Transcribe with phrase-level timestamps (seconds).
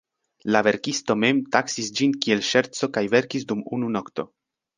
[0.53, 4.29] La verkisto mem taksis ĝin kiel "ŝerco" kaj verkis dum unu nokto.